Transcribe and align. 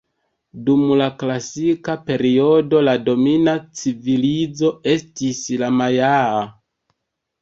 Dum 0.67 0.79
la 1.01 1.09
Klasika 1.23 1.95
periodo 2.07 2.81
la 2.87 2.95
domina 3.09 3.55
civilizo 3.83 4.73
estis 4.95 5.43
la 5.65 5.71
Majaa. 5.83 6.45